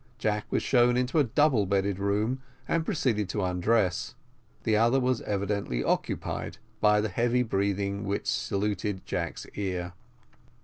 Jack 0.17 0.51
was 0.51 0.63
shown 0.63 0.97
into 0.97 1.19
a 1.19 1.23
doubled 1.23 1.69
bedded 1.69 1.99
room, 1.99 2.41
and 2.67 2.83
proceeded 2.87 3.29
to 3.29 3.43
undress; 3.43 4.15
the 4.63 4.75
other 4.75 4.99
was 4.99 5.21
evidently 5.21 5.83
occupied, 5.83 6.57
by 6.79 6.99
the 6.99 7.09
heavy 7.09 7.43
breathing 7.43 8.03
which 8.03 8.25
saluted 8.25 9.05
Jack's 9.05 9.45
ear. 9.53 9.93